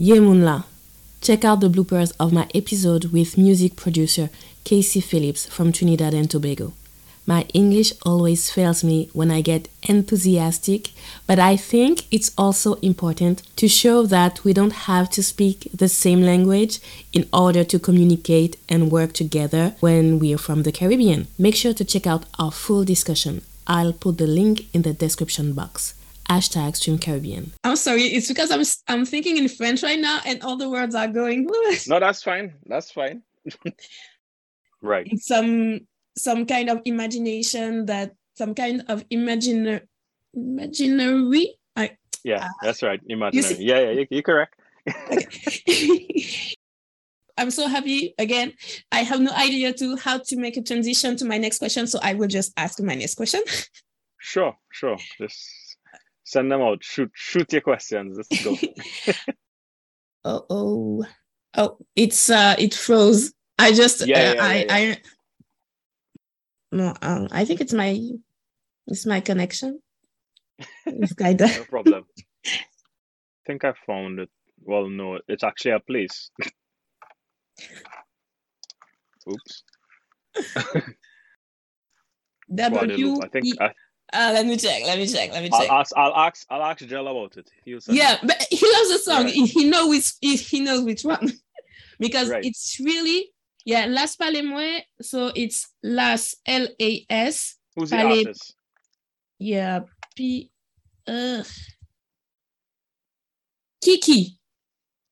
Yé 0.00 0.20
Moun 0.20 0.44
La. 0.44 0.62
Check 1.20 1.44
out 1.44 1.58
the 1.58 1.68
bloopers 1.68 2.12
of 2.20 2.32
my 2.32 2.46
episode 2.54 3.06
with 3.06 3.36
music 3.36 3.74
producer 3.74 4.30
Kasey 4.64 5.02
Phillips 5.02 5.44
from 5.46 5.72
Trinidad 5.72 6.14
and 6.14 6.30
Tobago. 6.30 6.72
My 7.26 7.46
English 7.52 7.92
always 8.06 8.48
fails 8.48 8.84
me 8.84 9.10
when 9.12 9.32
I 9.32 9.40
get 9.40 9.68
enthusiastic, 9.82 10.92
but 11.26 11.40
I 11.40 11.56
think 11.56 12.04
it's 12.12 12.30
also 12.38 12.74
important 12.74 13.42
to 13.56 13.66
show 13.66 14.06
that 14.06 14.44
we 14.44 14.52
don't 14.52 14.86
have 14.86 15.10
to 15.10 15.22
speak 15.22 15.68
the 15.74 15.88
same 15.88 16.22
language 16.22 16.78
in 17.12 17.28
order 17.32 17.64
to 17.64 17.80
communicate 17.80 18.56
and 18.68 18.92
work 18.92 19.14
together 19.14 19.74
when 19.80 20.20
we're 20.20 20.38
from 20.38 20.62
the 20.62 20.70
Caribbean. 20.70 21.26
Make 21.40 21.56
sure 21.56 21.74
to 21.74 21.84
check 21.84 22.06
out 22.06 22.24
our 22.38 22.52
full 22.52 22.84
discussion. 22.84 23.42
I'll 23.66 23.94
put 23.94 24.18
the 24.18 24.28
link 24.28 24.68
in 24.72 24.82
the 24.82 24.92
description 24.92 25.54
box. 25.54 25.94
Hashtag 26.28 26.76
Stream 26.76 26.98
Caribbean. 26.98 27.52
I'm 27.64 27.76
sorry, 27.76 28.02
it's 28.02 28.28
because 28.28 28.50
I'm 28.50 28.62
I'm 28.88 29.04
thinking 29.04 29.36
in 29.36 29.48
French 29.48 29.82
right 29.82 29.98
now 29.98 30.20
and 30.26 30.42
all 30.42 30.56
the 30.56 30.68
words 30.68 30.94
are 30.94 31.08
going. 31.08 31.48
no, 31.88 32.00
that's 32.00 32.22
fine. 32.22 32.54
That's 32.66 32.90
fine. 32.90 33.22
right. 34.82 35.08
Some 35.18 35.80
some 36.16 36.46
kind 36.46 36.68
of 36.68 36.80
imagination 36.84 37.86
that 37.86 38.12
some 38.36 38.54
kind 38.54 38.84
of 38.88 39.04
imaginary 39.10 39.80
imaginary 40.34 41.54
I, 41.74 41.96
yeah 42.22 42.44
uh, 42.44 42.48
that's 42.62 42.82
right 42.82 43.00
imaginary 43.08 43.56
yeah 43.58 43.90
yeah 43.90 44.04
you're 44.10 44.22
correct 44.22 44.54
I'm 47.38 47.52
so 47.52 47.68
happy 47.68 48.14
again. 48.18 48.52
I 48.90 49.04
have 49.04 49.20
no 49.20 49.30
idea 49.30 49.72
to 49.74 49.94
how 49.96 50.18
to 50.18 50.36
make 50.36 50.56
a 50.56 50.62
transition 50.62 51.16
to 51.18 51.24
my 51.24 51.38
next 51.38 51.58
question, 51.58 51.86
so 51.86 52.00
I 52.02 52.14
will 52.14 52.26
just 52.26 52.52
ask 52.56 52.80
my 52.82 52.94
next 52.94 53.14
question. 53.14 53.42
Sure, 54.20 54.56
sure. 54.72 54.96
Just 55.16 55.67
send 56.28 56.52
them 56.52 56.60
out. 56.60 56.84
Shoot, 56.84 57.10
shoot 57.14 57.50
your 57.52 57.62
questions. 57.62 58.16
Let's 58.16 58.44
go. 58.44 58.56
oh, 60.24 60.44
oh, 60.50 61.04
oh! 61.56 61.78
It's 61.96 62.28
uh, 62.28 62.54
it 62.58 62.74
froze. 62.74 63.32
I 63.58 63.72
just 63.72 64.06
yeah, 64.06 64.16
uh, 64.16 64.34
yeah, 64.34 64.44
I 64.44 64.54
yeah. 64.54 64.74
I 64.74 65.00
no, 66.70 66.94
um, 67.00 67.28
I 67.30 67.44
think 67.44 67.60
it's 67.62 67.72
my 67.72 67.98
it's 68.86 69.06
my 69.06 69.20
connection. 69.20 69.80
It's 70.86 71.14
kind 71.14 71.40
of 71.40 71.56
no 71.56 71.64
problem. 71.64 72.04
I 72.44 72.50
think 73.46 73.64
I 73.64 73.72
found 73.86 74.18
it. 74.18 74.28
Well, 74.60 74.88
no, 74.88 75.20
it's 75.28 75.44
actually 75.44 75.70
a 75.72 75.80
place. 75.80 76.30
Oops. 79.30 79.62
W. 82.54 83.20
I 83.22 83.28
think. 83.28 83.60
I, 83.60 83.70
uh, 84.12 84.30
let 84.32 84.46
me 84.46 84.56
check. 84.56 84.82
Let 84.84 84.98
me 84.98 85.06
check. 85.06 85.32
Let 85.32 85.42
me 85.42 85.50
check. 85.50 85.70
I'll 85.70 85.80
ask. 85.80 85.92
I'll 85.96 86.14
ask. 86.14 86.46
I'll 86.50 86.62
ask 86.62 86.86
Jell 86.86 87.06
about 87.06 87.36
it. 87.36 87.50
yeah, 87.88 88.18
but 88.22 88.46
he 88.50 88.72
loves 88.72 88.90
the 88.90 88.98
song. 88.98 89.26
He, 89.28 89.46
he 89.46 89.64
knows 89.68 89.88
which. 89.88 90.40
He 90.48 90.60
knows 90.60 90.82
which 90.82 91.02
one, 91.02 91.32
because 91.98 92.30
right. 92.30 92.44
it's 92.44 92.80
really 92.80 93.30
yeah, 93.68 93.84
Las 93.84 94.16
Palemwe. 94.16 94.80
So 95.02 95.30
it's 95.34 95.68
Las 95.82 96.34
L 96.46 96.68
A 96.80 97.06
S. 97.10 97.56
Who's 97.76 97.90
Pale- 97.90 98.08
the 98.08 98.18
artist? 98.20 98.54
Yeah, 99.38 99.80
P. 100.16 100.50
Uh, 101.06 101.42
Kiki. 103.82 104.38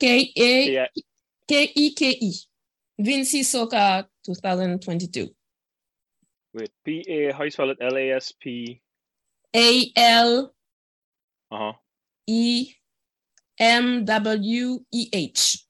K 0.00 0.32
A 0.36 0.88
K 1.46 1.72
E 1.74 1.94
K 1.94 2.10
E. 2.10 2.34
Vincy 3.00 3.40
Soca 3.40 4.06
2022. 4.24 5.28
Wait, 6.52 6.70
P 6.84 7.04
A. 7.08 7.32
How 7.32 7.44
you 7.44 7.50
spell 7.50 7.70
it? 7.70 7.78
L 7.80 7.96
A 7.96 8.12
S 8.12 8.32
P. 8.32 8.80
A 9.54 9.92
L. 9.96 10.54
Uh 11.50 11.58
huh. 11.58 11.72
E. 12.26 12.74
M 13.58 14.04
W 14.04 14.80
E 14.92 15.08
H. 15.12 15.64